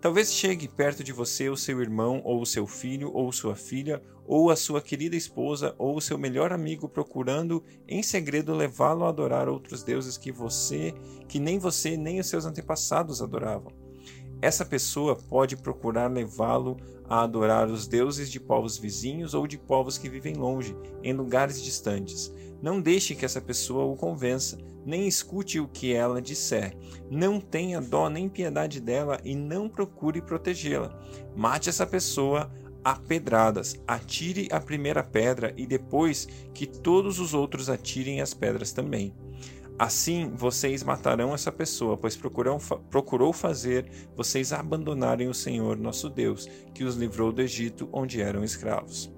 Talvez 0.00 0.32
chegue 0.32 0.66
perto 0.66 1.04
de 1.04 1.12
você 1.12 1.50
o 1.50 1.56
seu 1.58 1.78
irmão, 1.82 2.22
ou 2.24 2.40
o 2.40 2.46
seu 2.46 2.66
filho, 2.66 3.12
ou 3.12 3.30
sua 3.30 3.54
filha, 3.54 4.02
ou 4.24 4.50
a 4.50 4.56
sua 4.56 4.80
querida 4.80 5.14
esposa, 5.14 5.74
ou 5.76 5.94
o 5.94 6.00
seu 6.00 6.16
melhor 6.16 6.54
amigo 6.54 6.88
procurando 6.88 7.62
em 7.86 8.02
segredo 8.02 8.54
levá-lo 8.54 9.04
a 9.04 9.10
adorar 9.10 9.46
outros 9.46 9.82
deuses 9.82 10.16
que 10.16 10.32
você, 10.32 10.94
que 11.28 11.38
nem 11.38 11.58
você 11.58 11.98
nem 11.98 12.18
os 12.18 12.28
seus 12.28 12.46
antepassados 12.46 13.20
adoravam. 13.20 13.72
Essa 14.40 14.64
pessoa 14.64 15.14
pode 15.14 15.54
procurar 15.54 16.10
levá-lo 16.10 16.78
a 17.06 17.22
adorar 17.22 17.68
os 17.68 17.86
deuses 17.86 18.30
de 18.30 18.40
povos 18.40 18.78
vizinhos 18.78 19.34
ou 19.34 19.46
de 19.46 19.58
povos 19.58 19.98
que 19.98 20.08
vivem 20.08 20.34
longe, 20.34 20.74
em 21.02 21.12
lugares 21.12 21.62
distantes. 21.62 22.32
Não 22.62 22.80
deixe 22.80 23.14
que 23.14 23.24
essa 23.24 23.40
pessoa 23.40 23.84
o 23.84 23.96
convença, 23.96 24.58
nem 24.84 25.06
escute 25.06 25.60
o 25.60 25.68
que 25.68 25.92
ela 25.92 26.20
disser. 26.20 26.76
Não 27.10 27.40
tenha 27.40 27.80
dó 27.80 28.08
nem 28.08 28.28
piedade 28.28 28.80
dela 28.80 29.18
e 29.24 29.34
não 29.34 29.68
procure 29.68 30.20
protegê-la. 30.20 30.98
Mate 31.34 31.68
essa 31.68 31.86
pessoa 31.86 32.50
a 32.84 32.94
pedradas. 32.94 33.76
Atire 33.86 34.48
a 34.50 34.60
primeira 34.60 35.02
pedra 35.02 35.54
e 35.56 35.66
depois 35.66 36.26
que 36.54 36.66
todos 36.66 37.18
os 37.18 37.34
outros 37.34 37.70
atirem 37.70 38.20
as 38.20 38.34
pedras 38.34 38.72
também. 38.72 39.14
Assim 39.78 40.30
vocês 40.34 40.82
matarão 40.82 41.32
essa 41.32 41.50
pessoa, 41.50 41.96
pois 41.96 42.14
procurou 42.14 43.32
fazer 43.32 43.90
vocês 44.14 44.52
abandonarem 44.52 45.26
o 45.28 45.34
Senhor 45.34 45.78
nosso 45.78 46.10
Deus, 46.10 46.46
que 46.74 46.84
os 46.84 46.96
livrou 46.96 47.32
do 47.32 47.40
Egito, 47.40 47.88
onde 47.90 48.20
eram 48.20 48.44
escravos. 48.44 49.10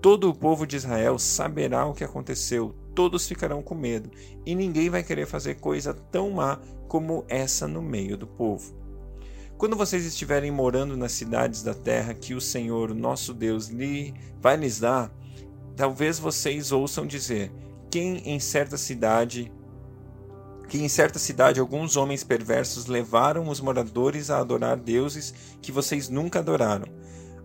Todo 0.00 0.30
o 0.30 0.34
povo 0.34 0.66
de 0.66 0.76
Israel 0.76 1.18
saberá 1.18 1.84
o 1.84 1.94
que 1.94 2.04
aconteceu, 2.04 2.74
todos 2.94 3.26
ficarão 3.26 3.62
com 3.62 3.74
medo, 3.74 4.10
e 4.46 4.54
ninguém 4.54 4.88
vai 4.88 5.02
querer 5.02 5.26
fazer 5.26 5.56
coisa 5.56 5.92
tão 5.92 6.30
má 6.30 6.60
como 6.86 7.24
essa 7.28 7.66
no 7.66 7.82
meio 7.82 8.16
do 8.16 8.26
povo. 8.26 8.74
Quando 9.56 9.76
vocês 9.76 10.06
estiverem 10.06 10.52
morando 10.52 10.96
nas 10.96 11.10
cidades 11.10 11.64
da 11.64 11.74
terra 11.74 12.14
que 12.14 12.32
o 12.32 12.40
Senhor, 12.40 12.94
nosso 12.94 13.34
Deus, 13.34 13.66
lhe 13.66 14.14
vai 14.40 14.56
lhes 14.56 14.78
dar, 14.78 15.12
talvez 15.74 16.16
vocês 16.20 16.70
ouçam 16.70 17.04
dizer: 17.04 17.50
quem 17.90 18.18
em 18.18 18.38
certa 18.38 18.76
cidade 18.76 19.52
que 20.68 20.78
em 20.78 20.88
certa 20.88 21.18
cidade 21.18 21.58
alguns 21.58 21.96
homens 21.96 22.22
perversos 22.22 22.86
levaram 22.86 23.48
os 23.48 23.58
moradores 23.58 24.30
a 24.30 24.38
adorar 24.38 24.76
deuses 24.76 25.34
que 25.62 25.72
vocês 25.72 26.10
nunca 26.10 26.40
adoraram. 26.40 26.86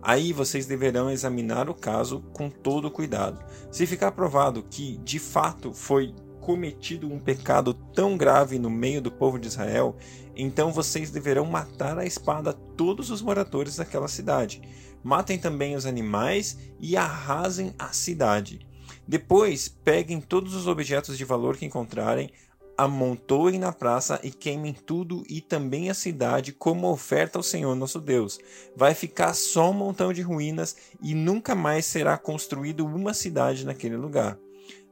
Aí 0.06 0.34
vocês 0.34 0.66
deverão 0.66 1.10
examinar 1.10 1.70
o 1.70 1.74
caso 1.74 2.20
com 2.34 2.50
todo 2.50 2.90
cuidado. 2.90 3.42
Se 3.70 3.86
ficar 3.86 4.12
provado 4.12 4.62
que, 4.62 4.98
de 4.98 5.18
fato, 5.18 5.72
foi 5.72 6.14
cometido 6.42 7.10
um 7.10 7.18
pecado 7.18 7.72
tão 7.72 8.14
grave 8.14 8.58
no 8.58 8.68
meio 8.68 9.00
do 9.00 9.10
povo 9.10 9.38
de 9.38 9.46
Israel, 9.46 9.96
então 10.36 10.70
vocês 10.70 11.10
deverão 11.10 11.46
matar 11.46 11.98
à 11.98 12.04
espada 12.04 12.52
todos 12.52 13.08
os 13.10 13.22
moradores 13.22 13.76
daquela 13.76 14.06
cidade. 14.06 14.60
Matem 15.02 15.38
também 15.38 15.74
os 15.74 15.86
animais 15.86 16.58
e 16.78 16.98
arrasem 16.98 17.74
a 17.78 17.88
cidade. 17.94 18.60
Depois, 19.08 19.68
peguem 19.68 20.20
todos 20.20 20.54
os 20.54 20.66
objetos 20.66 21.16
de 21.16 21.24
valor 21.24 21.56
que 21.56 21.64
encontrarem, 21.64 22.30
amontoem 22.76 23.58
na 23.58 23.72
praça 23.72 24.18
e 24.22 24.30
queimem 24.30 24.72
tudo 24.72 25.22
e 25.28 25.40
também 25.40 25.90
a 25.90 25.94
cidade 25.94 26.52
como 26.52 26.90
oferta 26.90 27.38
ao 27.38 27.42
Senhor 27.42 27.74
nosso 27.74 28.00
Deus. 28.00 28.38
Vai 28.76 28.94
ficar 28.94 29.34
só 29.34 29.70
um 29.70 29.74
montão 29.74 30.12
de 30.12 30.22
ruínas 30.22 30.76
e 31.02 31.14
nunca 31.14 31.54
mais 31.54 31.86
será 31.86 32.18
construído 32.18 32.84
uma 32.84 33.14
cidade 33.14 33.64
naquele 33.64 33.96
lugar. 33.96 34.38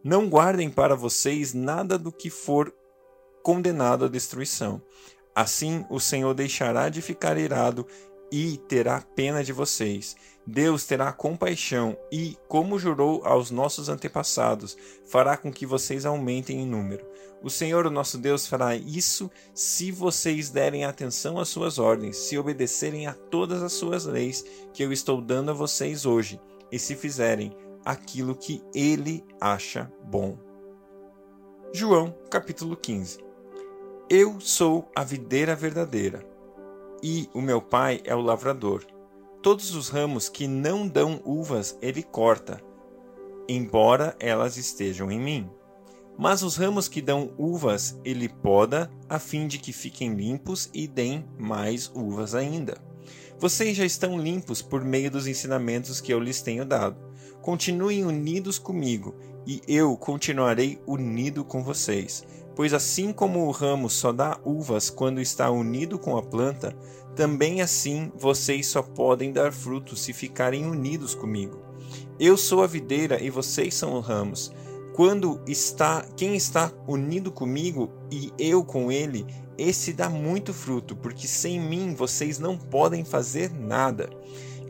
Não 0.03 0.29
guardem 0.29 0.69
para 0.71 0.97
vocês 0.97 1.55
nada 1.55 1.99
do 1.99 2.11
que 2.11 2.31
for 2.31 2.73
condenado 3.43 4.05
à 4.05 4.09
destruição. 4.09 4.83
Assim 5.35 5.85
o 5.89 5.99
Senhor 5.99 6.35
deixará 6.35 6.89
de 6.89 7.01
ficar 7.01 7.39
irado 7.39 7.87
e 8.33 8.57
terá 8.57 9.03
pena 9.15 9.45
de 9.45 9.53
vocês. 9.53 10.17
Deus 10.47 10.87
terá 10.87 11.13
compaixão 11.13 11.97
e, 12.11 12.37
como 12.49 12.79
jurou 12.79 13.21
aos 13.25 13.51
nossos 13.51 13.91
antepassados, 13.91 14.77
fará 15.05 15.37
com 15.37 15.53
que 15.53 15.67
vocês 15.67 16.07
aumentem 16.07 16.61
em 16.61 16.67
número. 16.67 17.07
O 17.43 17.51
Senhor, 17.51 17.87
o 17.87 17.91
nosso 17.91 18.17
Deus, 18.17 18.47
fará 18.47 18.75
isso 18.75 19.31
se 19.55 19.93
vocês 19.93 20.49
derem 20.49 20.85
atenção 20.85 21.39
às 21.39 21.49
suas 21.49 21.79
ordens, 21.79 22.17
se 22.17 22.39
obedecerem 22.39 23.07
a 23.07 23.13
todas 23.13 23.63
as 23.63 23.75
suas 23.75 24.07
leis 24.07 24.45
que 24.73 24.83
eu 24.83 24.93
estou 24.93 25.21
dando 25.21 25.51
a 25.51 25.55
vocês 25.55 26.07
hoje, 26.07 26.41
e 26.71 26.79
se 26.79 26.97
fizerem 26.97 27.55
aquilo 27.85 28.35
que 28.35 28.63
ele 28.75 29.25
acha 29.41 29.93
bom. 30.05 30.39
João, 31.75 32.15
capítulo 32.31 32.77
15. 32.77 33.19
Eu 34.09 34.41
sou 34.41 34.91
a 34.95 35.05
videira 35.05 35.55
verdadeira, 35.55 36.32
e 37.03 37.29
o 37.35 37.41
meu 37.41 37.61
pai 37.61 38.01
é 38.05 38.15
o 38.15 38.21
lavrador. 38.21 38.87
Todos 39.43 39.75
os 39.75 39.89
ramos 39.89 40.29
que 40.29 40.47
não 40.47 40.87
dão 40.87 41.21
uvas 41.25 41.77
ele 41.83 42.03
corta, 42.03 42.63
embora 43.49 44.15
elas 44.21 44.57
estejam 44.57 45.11
em 45.11 45.19
mim. 45.19 45.51
Mas 46.17 46.43
os 46.43 46.57
ramos 46.57 46.89
que 46.89 47.03
dão 47.03 47.33
uvas 47.37 47.99
ele 48.05 48.29
poda, 48.29 48.91
a 49.09 49.19
fim 49.19 49.49
de 49.49 49.59
que 49.59 49.73
fiquem 49.73 50.15
limpos 50.15 50.71
e 50.73 50.87
deem 50.87 51.25
mais 51.39 51.91
uvas 51.95 52.35
ainda. 52.35 52.77
Vocês 53.39 53.77
já 53.77 53.85
estão 53.85 54.17
limpos 54.17 54.63
por 54.63 54.85
meio 54.85 55.11
dos 55.11 55.27
ensinamentos 55.27 56.01
que 56.01 56.13
eu 56.13 56.21
lhes 56.21 56.41
tenho 56.41 56.65
dado. 56.65 56.97
Continuem 57.41 58.05
unidos 58.05 58.57
comigo, 58.57 59.17
e 59.45 59.61
eu 59.67 59.97
continuarei 59.97 60.81
unido 60.87 61.45
com 61.45 61.65
vocês. 61.65 62.25
Pois 62.55 62.75
assim 62.75 63.13
como 63.13 63.47
o 63.47 63.51
ramo 63.51 63.89
só 63.89 64.13
dá 64.13 64.39
uvas 64.45 64.91
quando 64.91 65.21
está 65.21 65.51
unido 65.51 65.99
com 65.99 66.17
a 66.17 66.23
planta, 66.23 66.77
também 67.17 67.63
assim 67.63 68.13
vocês 68.17 68.67
só 68.67 68.83
podem 68.83 69.33
dar 69.33 69.53
frutos 69.53 70.03
se 70.03 70.13
ficarem 70.13 70.67
unidos 70.67 71.15
comigo. 71.15 71.63
Eu 72.19 72.37
sou 72.37 72.63
a 72.63 72.67
videira 72.67 73.23
e 73.23 73.31
vocês 73.31 73.75
são 73.75 73.99
os 73.99 74.07
ramos. 74.07 74.53
Quando 74.95 75.41
está 75.47 76.07
quem 76.17 76.37
está 76.37 76.71
unido 76.87 77.33
comigo 77.33 77.91
e 78.11 78.31
eu 78.39 78.63
com 78.63 78.93
ele, 78.93 79.27
esse 79.57 79.93
dá 79.93 80.09
muito 80.09 80.53
fruto, 80.53 80.95
porque 80.95 81.27
sem 81.27 81.59
mim 81.59 81.95
vocês 81.95 82.39
não 82.39 82.59
podem 82.59 83.05
fazer 83.05 83.51
nada. 83.51 84.11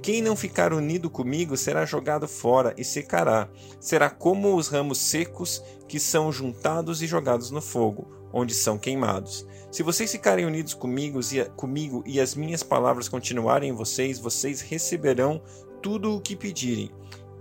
Quem 0.03 0.21
não 0.21 0.35
ficar 0.35 0.73
unido 0.73 1.09
comigo 1.09 1.57
será 1.57 1.85
jogado 1.85 2.27
fora 2.27 2.75
e 2.77 2.85
secará. 2.85 3.49
Será 3.79 4.11
como 4.11 4.57
os 4.57 4.67
ramos 4.67 4.99
secos 4.99 5.63
que 5.93 6.01
são 6.01 6.33
juntados 6.33 7.03
e 7.03 7.07
jogados 7.07 7.51
no 7.51 7.61
fogo, 7.61 8.09
onde 8.33 8.55
são 8.55 8.79
queimados. 8.79 9.47
Se 9.71 9.83
vocês 9.83 10.11
ficarem 10.11 10.47
unidos 10.47 10.73
comigo 10.73 11.21
e, 11.21 11.45
comigo 11.51 12.03
e 12.07 12.19
as 12.19 12.35
minhas 12.35 12.63
palavras 12.63 13.11
continuarem 13.11 13.69
em 13.69 13.75
vocês, 13.75 14.19
vocês 14.19 14.63
receberão 14.63 15.43
tudo 15.83 16.17
o 16.17 16.21
que 16.23 16.35
pedirem 16.35 16.91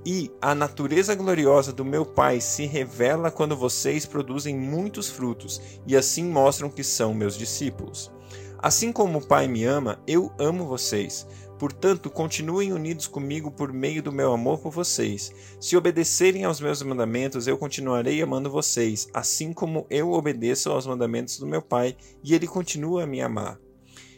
e 0.05 0.29
a 0.41 0.53
natureza 0.53 1.15
gloriosa 1.15 1.71
do 1.71 1.85
meu 1.85 2.05
Pai 2.05 2.41
se 2.41 2.65
revela 2.65 3.31
quando 3.31 3.55
vocês 3.55 4.05
produzem 4.05 4.53
muitos 4.53 5.09
frutos 5.09 5.61
e 5.87 5.95
assim 5.95 6.25
mostram 6.25 6.69
que 6.69 6.83
são 6.83 7.13
meus 7.13 7.37
discípulos. 7.37 8.11
Assim 8.57 8.91
como 8.91 9.19
o 9.19 9.25
Pai 9.25 9.47
me 9.47 9.63
ama, 9.63 9.97
eu 10.05 10.29
amo 10.37 10.65
vocês. 10.65 11.25
Portanto, 11.61 12.09
continuem 12.09 12.73
unidos 12.73 13.05
comigo 13.05 13.51
por 13.51 13.71
meio 13.71 14.01
do 14.01 14.11
meu 14.11 14.33
amor 14.33 14.57
por 14.57 14.71
vocês. 14.71 15.31
Se 15.59 15.77
obedecerem 15.77 16.43
aos 16.43 16.59
meus 16.59 16.81
mandamentos, 16.81 17.45
eu 17.45 17.55
continuarei 17.55 18.19
amando 18.19 18.49
vocês, 18.49 19.07
assim 19.13 19.53
como 19.53 19.85
eu 19.87 20.11
obedeço 20.11 20.71
aos 20.71 20.87
mandamentos 20.87 21.37
do 21.37 21.45
meu 21.45 21.61
Pai 21.61 21.95
e 22.23 22.33
ele 22.33 22.47
continua 22.47 23.03
a 23.03 23.05
me 23.05 23.21
amar. 23.21 23.59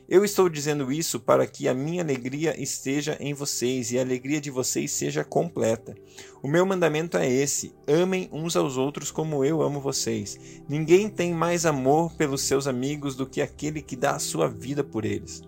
Eu 0.10 0.26
estou 0.26 0.50
dizendo 0.50 0.92
isso 0.92 1.18
para 1.18 1.48
que 1.48 1.66
a 1.68 1.74
minha 1.74 2.04
alegria 2.04 2.62
esteja 2.62 3.16
em 3.22 3.34
vocês 3.34 3.92
e 3.92 3.98
a 3.98 4.02
alegria 4.02 4.42
de 4.42 4.52
vocês 4.52 4.92
seja 4.92 5.24
completa. 5.24 5.96
O 6.42 6.48
meu 6.48 6.66
mandamento 6.66 7.18
é 7.18 7.32
esse: 7.32 7.74
amem 7.88 8.30
uns 8.32 8.58
aos 8.58 8.76
outros 8.76 9.12
como 9.12 9.46
eu 9.46 9.62
amo 9.62 9.80
vocês. 9.80 10.38
Ninguém 10.68 11.08
tem 11.08 11.34
mais 11.34 11.66
amor 11.66 12.14
pelos 12.16 12.42
seus 12.42 12.68
amigos 12.68 13.16
do 13.16 13.26
que 13.26 13.42
aquele 13.42 13.82
que 13.82 13.96
dá 13.96 14.12
a 14.12 14.20
sua 14.20 14.50
vida 14.50 14.84
por 14.84 15.06
eles. 15.06 15.42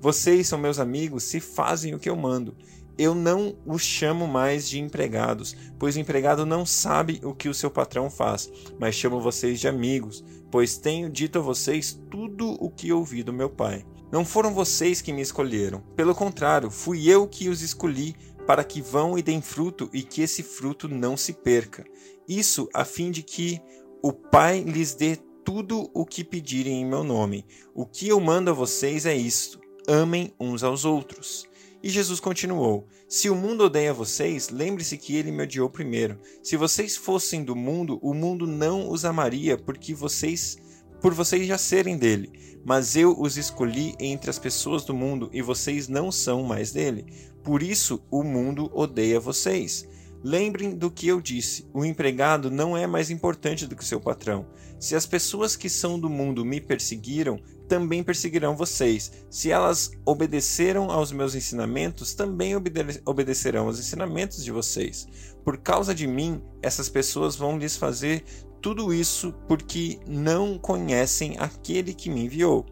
Vocês 0.00 0.48
são 0.48 0.58
meus 0.58 0.80
amigos 0.80 1.22
se 1.22 1.38
fazem 1.38 1.94
o 1.94 1.98
que 1.98 2.10
eu 2.10 2.16
mando. 2.16 2.56
Eu 2.98 3.14
não 3.14 3.56
os 3.64 3.82
chamo 3.82 4.26
mais 4.26 4.68
de 4.68 4.80
empregados, 4.80 5.56
pois 5.78 5.94
o 5.94 6.00
empregado 6.00 6.44
não 6.44 6.66
sabe 6.66 7.20
o 7.22 7.32
que 7.32 7.48
o 7.48 7.54
seu 7.54 7.70
patrão 7.70 8.10
faz, 8.10 8.50
mas 8.78 8.94
chamo 8.94 9.20
vocês 9.20 9.60
de 9.60 9.68
amigos, 9.68 10.22
pois 10.50 10.76
tenho 10.76 11.08
dito 11.08 11.38
a 11.38 11.42
vocês 11.42 11.98
tudo 12.10 12.50
o 12.60 12.68
que 12.68 12.92
ouvi 12.92 13.22
do 13.22 13.32
meu 13.32 13.48
Pai. 13.48 13.84
Não 14.12 14.24
foram 14.24 14.52
vocês 14.52 15.00
que 15.00 15.12
me 15.12 15.22
escolheram. 15.22 15.80
Pelo 15.94 16.14
contrário, 16.14 16.70
fui 16.70 17.08
eu 17.08 17.28
que 17.28 17.48
os 17.48 17.62
escolhi 17.62 18.16
para 18.46 18.64
que 18.64 18.82
vão 18.82 19.16
e 19.16 19.22
deem 19.22 19.40
fruto 19.40 19.88
e 19.92 20.02
que 20.02 20.22
esse 20.22 20.42
fruto 20.42 20.88
não 20.88 21.16
se 21.16 21.32
perca. 21.32 21.84
Isso 22.28 22.68
a 22.74 22.84
fim 22.84 23.10
de 23.10 23.22
que 23.22 23.60
o 24.02 24.12
Pai 24.12 24.60
lhes 24.60 24.94
dê 24.94 25.16
tudo 25.44 25.90
o 25.94 26.04
que 26.04 26.24
pedirem 26.24 26.80
em 26.80 26.86
meu 26.86 27.04
nome. 27.04 27.46
O 27.74 27.86
que 27.86 28.08
eu 28.08 28.18
mando 28.18 28.50
a 28.50 28.54
vocês 28.54 29.06
é 29.06 29.14
isto: 29.14 29.60
amem 29.86 30.34
uns 30.40 30.64
aos 30.64 30.84
outros. 30.84 31.48
E 31.82 31.88
Jesus 31.88 32.20
continuou: 32.20 32.86
Se 33.08 33.30
o 33.30 33.34
mundo 33.34 33.64
odeia 33.64 33.92
vocês, 33.92 34.48
lembre-se 34.48 34.98
que 34.98 35.16
ele 35.16 35.30
me 35.30 35.44
odiou 35.44 35.70
primeiro. 35.70 36.18
Se 36.42 36.56
vocês 36.56 36.96
fossem 36.96 37.44
do 37.44 37.56
mundo, 37.56 37.98
o 38.02 38.12
mundo 38.12 38.46
não 38.46 38.90
os 38.90 39.04
amaria, 39.04 39.56
porque 39.56 39.94
vocês 39.94 40.58
por 41.00 41.14
vocês 41.14 41.46
já 41.46 41.56
serem 41.56 41.96
dele, 41.96 42.30
mas 42.64 42.94
eu 42.94 43.18
os 43.18 43.36
escolhi 43.36 43.94
entre 43.98 44.30
as 44.30 44.38
pessoas 44.38 44.84
do 44.84 44.94
mundo 44.94 45.30
e 45.32 45.40
vocês 45.40 45.88
não 45.88 46.12
são 46.12 46.42
mais 46.42 46.72
dele. 46.72 47.06
Por 47.42 47.62
isso 47.62 48.02
o 48.10 48.22
mundo 48.22 48.70
odeia 48.74 49.18
vocês. 49.18 49.88
Lembrem 50.22 50.74
do 50.74 50.90
que 50.90 51.08
eu 51.08 51.20
disse: 51.20 51.66
o 51.72 51.84
empregado 51.84 52.50
não 52.50 52.76
é 52.76 52.86
mais 52.86 53.10
importante 53.10 53.66
do 53.66 53.74
que 53.74 53.84
seu 53.84 54.00
patrão. 54.00 54.46
Se 54.78 54.94
as 54.94 55.06
pessoas 55.06 55.56
que 55.56 55.68
são 55.68 55.98
do 55.98 56.08
mundo 56.08 56.44
me 56.44 56.60
perseguiram, 56.60 57.40
também 57.68 58.02
perseguirão 58.02 58.56
vocês. 58.56 59.12
Se 59.30 59.50
elas 59.50 59.92
obedeceram 60.04 60.90
aos 60.90 61.12
meus 61.12 61.34
ensinamentos, 61.34 62.14
também 62.14 62.56
obede 62.56 63.00
obedecerão 63.04 63.66
aos 63.66 63.78
ensinamentos 63.78 64.44
de 64.44 64.50
vocês. 64.50 65.06
Por 65.44 65.58
causa 65.58 65.94
de 65.94 66.06
mim, 66.06 66.42
essas 66.62 66.88
pessoas 66.88 67.36
vão 67.36 67.58
lhes 67.58 67.76
fazer 67.76 68.24
tudo 68.60 68.92
isso 68.92 69.32
porque 69.48 69.98
não 70.06 70.58
conhecem 70.58 71.36
aquele 71.38 71.94
que 71.94 72.10
me 72.10 72.24
enviou. 72.24 72.66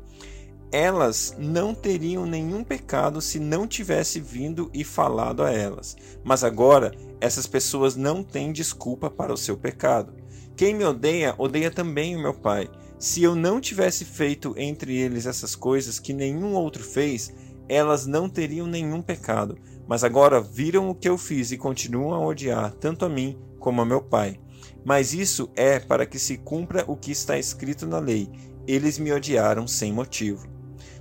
Elas 0.71 1.35
não 1.39 1.75
teriam 1.75 2.27
nenhum 2.27 2.63
pecado 2.63 3.23
se 3.23 3.41
não 3.41 3.67
tivesse 3.67 4.21
vindo 4.21 4.71
e 4.75 4.85
falado 4.85 5.43
a 5.43 5.51
elas. 5.51 5.97
Mas 6.23 6.45
agora, 6.45 6.93
essas 7.21 7.47
pessoas 7.47 7.97
não 7.97 8.23
têm 8.23 8.53
desculpa 8.53 9.09
para 9.09 9.33
o 9.33 9.37
seu 9.37 9.57
pecado. 9.57 10.15
Quem 10.55 10.75
me 10.75 10.85
odeia, 10.85 11.35
odeia 11.39 11.71
também 11.71 12.15
o 12.15 12.21
meu 12.21 12.35
Pai. 12.35 12.69
Se 12.99 13.23
eu 13.23 13.35
não 13.35 13.61
tivesse 13.61 14.05
feito 14.05 14.55
entre 14.59 14.95
eles 14.97 15.25
essas 15.25 15.55
coisas 15.55 15.99
que 15.99 16.13
nenhum 16.13 16.55
outro 16.55 16.83
fez, 16.83 17.33
elas 17.69 18.07
não 18.07 18.29
teriam 18.29 18.67
nenhum 18.67 19.01
pecado. 19.01 19.57
Mas 19.87 20.05
agora 20.05 20.41
viram 20.41 20.91
o 20.91 20.95
que 20.95 21.09
eu 21.09 21.17
fiz 21.17 21.51
e 21.51 21.57
continuam 21.57 22.13
a 22.13 22.27
odiar 22.27 22.73
tanto 22.73 23.07
a 23.07 23.09
mim 23.09 23.39
como 23.59 23.81
a 23.81 23.87
meu 23.87 24.03
Pai. 24.03 24.39
Mas 24.85 25.15
isso 25.15 25.51
é 25.57 25.79
para 25.79 26.05
que 26.05 26.19
se 26.19 26.37
cumpra 26.37 26.85
o 26.87 26.97
que 26.97 27.11
está 27.11 27.39
escrito 27.39 27.87
na 27.87 27.99
lei: 27.99 28.29
eles 28.67 28.99
me 28.99 29.13
odiaram 29.13 29.67
sem 29.67 29.93
motivo. 29.93 30.58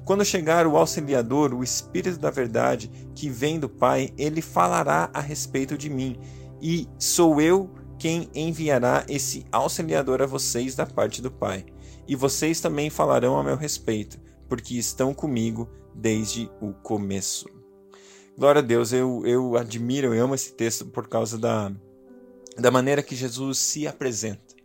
Quando 0.07 0.23
chegar 0.23 0.65
o 0.65 0.77
auxiliador, 0.77 1.53
o 1.53 1.61
Espírito 1.61 2.17
da 2.17 2.29
Verdade, 2.29 2.89
que 3.13 3.29
vem 3.29 3.59
do 3.59 3.67
Pai, 3.67 4.13
ele 4.17 4.41
falará 4.41 5.09
a 5.13 5.19
respeito 5.19 5.77
de 5.77 5.89
mim, 5.89 6.17
e 6.61 6.87
sou 6.97 7.41
eu 7.41 7.69
quem 7.99 8.29
enviará 8.33 9.05
esse 9.09 9.45
auxiliador 9.51 10.21
a 10.21 10.25
vocês 10.25 10.75
da 10.75 10.85
parte 10.85 11.21
do 11.21 11.29
Pai. 11.29 11.65
E 12.07 12.15
vocês 12.15 12.61
também 12.61 12.89
falarão 12.89 13.37
a 13.37 13.43
meu 13.43 13.57
respeito, 13.57 14.17
porque 14.47 14.75
estão 14.75 15.13
comigo 15.13 15.69
desde 15.93 16.49
o 16.61 16.71
começo. 16.71 17.49
Glória 18.37 18.59
a 18.59 18.65
Deus, 18.65 18.93
eu, 18.93 19.23
eu 19.25 19.57
admiro, 19.57 20.15
eu 20.15 20.23
amo 20.23 20.35
esse 20.35 20.53
texto 20.53 20.85
por 20.85 21.09
causa 21.09 21.37
da, 21.37 21.69
da 22.57 22.71
maneira 22.71 23.03
que 23.03 23.13
Jesus 23.13 23.57
se 23.57 23.85
apresenta 23.85 24.55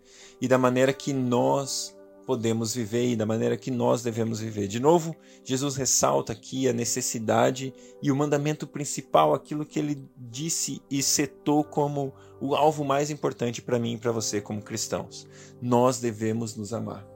e 0.41 0.47
da 0.47 0.57
maneira 0.57 0.93
que 0.93 1.13
nós 1.13 1.97
podemos 2.27 2.75
viver 2.75 3.11
e 3.11 3.17
da 3.17 3.27
maneira 3.27 3.57
que 3.57 3.71
nós 3.71 4.03
devemos 4.03 4.41
viver. 4.41 4.69
De 4.69 4.81
novo, 4.81 5.15
Jesus 5.45 5.77
ressalta 5.77 6.33
aqui 6.33 6.69
a 6.69 6.73
necessidade 6.73 7.75
e 8.01 8.11
o 8.11 8.17
mandamento 8.17 8.67
principal, 8.67 9.35
aquilo 9.35 9.67
que 9.67 9.79
ele 9.79 10.03
disse 10.17 10.81
e 10.91 11.03
setou 11.03 11.65
como 11.65 12.13
o 12.41 12.55
alvo 12.55 12.85
mais 12.85 13.11
importante 13.11 13.61
para 13.61 13.79
mim 13.79 13.95
e 13.95 13.99
para 13.99 14.13
você 14.13 14.41
como 14.41 14.63
cristãos. 14.63 15.27
Nós 15.61 16.01
devemos 16.01 16.57
nos 16.57 16.73
amar. 16.73 17.07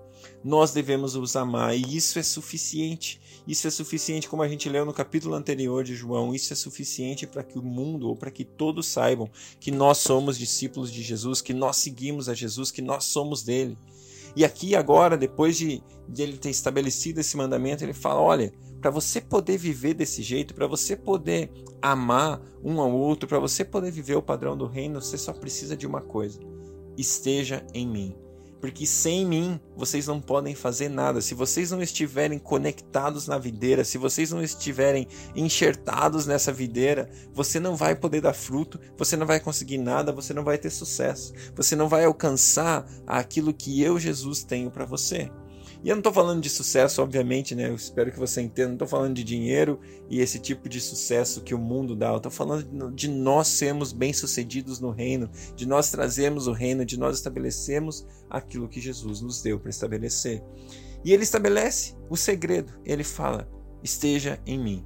nós 0.42 0.72
devemos 0.72 1.16
os 1.16 1.34
amar, 1.34 1.76
e 1.76 1.96
isso 1.96 2.18
é 2.18 2.22
suficiente. 2.22 3.20
Isso 3.46 3.66
é 3.66 3.70
suficiente, 3.70 4.28
como 4.28 4.42
a 4.42 4.48
gente 4.48 4.68
leu 4.68 4.84
no 4.84 4.92
capítulo 4.92 5.34
anterior 5.34 5.82
de 5.82 5.94
João, 5.94 6.34
isso 6.34 6.52
é 6.52 6.56
suficiente 6.56 7.26
para 7.26 7.42
que 7.42 7.58
o 7.58 7.62
mundo, 7.62 8.08
ou 8.08 8.16
para 8.16 8.30
que 8.30 8.44
todos 8.44 8.86
saibam 8.86 9.28
que 9.58 9.70
nós 9.70 9.98
somos 9.98 10.38
discípulos 10.38 10.92
de 10.92 11.02
Jesus, 11.02 11.40
que 11.40 11.52
nós 11.52 11.78
seguimos 11.78 12.28
a 12.28 12.34
Jesus, 12.34 12.70
que 12.70 12.82
nós 12.82 13.04
somos 13.04 13.42
dele. 13.42 13.76
E 14.36 14.44
aqui 14.44 14.76
agora, 14.76 15.16
depois 15.16 15.56
de, 15.56 15.82
de 16.06 16.22
ele 16.22 16.36
ter 16.36 16.50
estabelecido 16.50 17.20
esse 17.20 17.36
mandamento, 17.36 17.82
ele 17.82 17.94
fala: 17.94 18.20
olha, 18.20 18.52
para 18.80 18.90
você 18.90 19.20
poder 19.20 19.56
viver 19.56 19.94
desse 19.94 20.22
jeito, 20.22 20.54
para 20.54 20.66
você 20.66 20.94
poder 20.94 21.50
amar 21.80 22.40
um 22.62 22.80
ao 22.80 22.92
outro, 22.92 23.26
para 23.26 23.38
você 23.38 23.64
poder 23.64 23.90
viver 23.90 24.14
o 24.14 24.22
padrão 24.22 24.56
do 24.56 24.66
reino, 24.66 25.00
você 25.00 25.16
só 25.16 25.32
precisa 25.32 25.74
de 25.74 25.86
uma 25.86 26.02
coisa: 26.02 26.38
esteja 26.98 27.66
em 27.72 27.86
mim 27.86 28.25
porque 28.60 28.86
sem 28.86 29.24
mim 29.26 29.60
vocês 29.76 30.06
não 30.06 30.20
podem 30.20 30.54
fazer 30.54 30.88
nada. 30.88 31.20
Se 31.20 31.34
vocês 31.34 31.70
não 31.70 31.82
estiverem 31.82 32.38
conectados 32.38 33.26
na 33.26 33.38
videira, 33.38 33.84
se 33.84 33.98
vocês 33.98 34.30
não 34.30 34.42
estiverem 34.42 35.06
enxertados 35.34 36.26
nessa 36.26 36.52
videira, 36.52 37.08
você 37.32 37.60
não 37.60 37.76
vai 37.76 37.94
poder 37.94 38.20
dar 38.20 38.34
fruto, 38.34 38.80
você 38.96 39.16
não 39.16 39.26
vai 39.26 39.40
conseguir 39.40 39.78
nada, 39.78 40.12
você 40.12 40.32
não 40.32 40.44
vai 40.44 40.58
ter 40.58 40.70
sucesso, 40.70 41.32
você 41.54 41.76
não 41.76 41.88
vai 41.88 42.04
alcançar 42.04 42.86
aquilo 43.06 43.52
que 43.52 43.82
eu, 43.82 43.98
Jesus, 43.98 44.42
tenho 44.42 44.70
para 44.70 44.84
você. 44.84 45.30
E 45.84 45.88
eu 45.88 45.94
não 45.94 46.00
estou 46.00 46.12
falando 46.12 46.40
de 46.40 46.48
sucesso, 46.48 47.02
obviamente, 47.02 47.54
né? 47.54 47.68
Eu 47.68 47.74
espero 47.74 48.10
que 48.10 48.18
você 48.18 48.40
entenda. 48.40 48.68
Não 48.68 48.74
estou 48.74 48.88
falando 48.88 49.14
de 49.14 49.24
dinheiro 49.24 49.78
e 50.08 50.20
esse 50.20 50.38
tipo 50.38 50.68
de 50.68 50.80
sucesso 50.80 51.42
que 51.42 51.54
o 51.54 51.58
mundo 51.58 51.94
dá. 51.94 52.10
Eu 52.10 52.16
estou 52.16 52.32
falando 52.32 52.90
de 52.92 53.08
nós 53.08 53.48
sermos 53.48 53.92
bem-sucedidos 53.92 54.80
no 54.80 54.90
reino, 54.90 55.30
de 55.54 55.66
nós 55.66 55.90
trazermos 55.90 56.46
o 56.46 56.52
reino, 56.52 56.84
de 56.84 56.98
nós 56.98 57.16
estabelecermos 57.16 58.06
aquilo 58.28 58.68
que 58.68 58.80
Jesus 58.80 59.20
nos 59.20 59.42
deu 59.42 59.60
para 59.60 59.70
estabelecer. 59.70 60.42
E 61.04 61.12
ele 61.12 61.22
estabelece 61.22 61.94
o 62.10 62.16
segredo. 62.16 62.72
Ele 62.84 63.04
fala: 63.04 63.48
esteja 63.82 64.40
em 64.46 64.58
mim. 64.58 64.84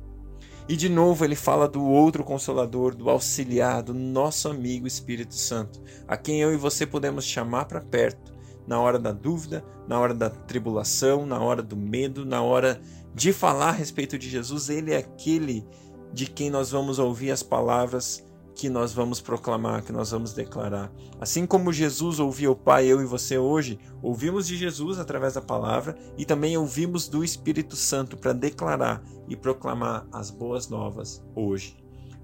E 0.68 0.76
de 0.76 0.88
novo 0.88 1.24
ele 1.24 1.34
fala 1.34 1.66
do 1.66 1.82
outro 1.84 2.22
consolador, 2.22 2.94
do 2.94 3.10
auxiliar, 3.10 3.82
do 3.82 3.92
nosso 3.92 4.48
amigo 4.48 4.86
Espírito 4.86 5.34
Santo, 5.34 5.82
a 6.06 6.16
quem 6.16 6.40
eu 6.40 6.52
e 6.52 6.56
você 6.56 6.86
podemos 6.86 7.24
chamar 7.24 7.64
para 7.64 7.80
perto 7.80 8.39
na 8.70 8.78
hora 8.78 9.00
da 9.00 9.10
dúvida, 9.10 9.64
na 9.88 9.98
hora 9.98 10.14
da 10.14 10.30
tribulação, 10.30 11.26
na 11.26 11.40
hora 11.40 11.60
do 11.60 11.76
medo, 11.76 12.24
na 12.24 12.40
hora 12.40 12.80
de 13.12 13.32
falar 13.32 13.70
a 13.70 13.72
respeito 13.72 14.16
de 14.16 14.30
Jesus. 14.30 14.68
Ele 14.68 14.92
é 14.92 14.98
aquele 14.98 15.66
de 16.12 16.26
quem 16.26 16.50
nós 16.50 16.70
vamos 16.70 17.00
ouvir 17.00 17.32
as 17.32 17.42
palavras 17.42 18.24
que 18.54 18.68
nós 18.68 18.92
vamos 18.92 19.20
proclamar, 19.20 19.82
que 19.82 19.90
nós 19.90 20.12
vamos 20.12 20.32
declarar. 20.32 20.92
Assim 21.20 21.46
como 21.46 21.72
Jesus 21.72 22.20
ouvia 22.20 22.48
o 22.48 22.54
Pai, 22.54 22.86
eu 22.86 23.02
e 23.02 23.04
você 23.04 23.36
hoje, 23.36 23.76
ouvimos 24.00 24.46
de 24.46 24.56
Jesus 24.56 25.00
através 25.00 25.34
da 25.34 25.40
palavra 25.40 25.96
e 26.16 26.24
também 26.24 26.56
ouvimos 26.56 27.08
do 27.08 27.24
Espírito 27.24 27.74
Santo 27.74 28.16
para 28.16 28.32
declarar 28.32 29.02
e 29.28 29.34
proclamar 29.34 30.06
as 30.12 30.30
boas 30.30 30.68
novas 30.68 31.20
hoje. 31.34 31.76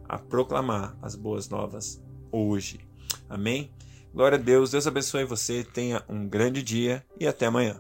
A 0.09 0.17
proclamar 0.17 0.97
as 1.03 1.17
boas 1.17 1.49
novas 1.49 2.01
hoje. 2.31 2.79
Amém? 3.29 3.73
Glória 4.17 4.39
a 4.39 4.41
Deus, 4.41 4.71
Deus 4.71 4.87
abençoe 4.87 5.27
você, 5.27 5.63
tenha 5.63 6.03
um 6.09 6.27
grande 6.27 6.63
dia 6.63 7.05
e 7.21 7.27
até 7.27 7.45
amanhã. 7.45 7.79